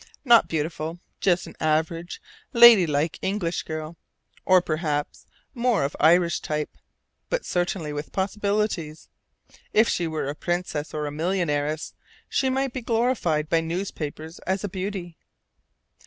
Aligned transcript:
Not 0.25 0.47
beautiful: 0.47 0.99
just 1.19 1.45
an 1.45 1.55
average, 1.59 2.23
lady 2.53 2.87
like 2.87 3.19
English 3.21 3.61
girl 3.61 3.97
or 4.45 4.59
perhaps 4.59 5.27
more 5.53 5.83
of 5.85 5.95
Irish 5.99 6.39
type; 6.39 6.71
but 7.29 7.45
certainly 7.45 7.93
with 7.93 8.11
possibilities. 8.11 9.09
If 9.73 9.87
she 9.87 10.07
were 10.07 10.25
a 10.27 10.33
princess 10.33 10.95
or 10.95 11.05
a 11.05 11.11
millionairess, 11.11 11.93
she 12.27 12.49
might 12.49 12.73
be 12.73 12.81
glorified 12.81 13.47
by 13.47 13.61
newspapers 13.61 14.39
as 14.47 14.63
a 14.63 14.69
beauty. 14.69 15.19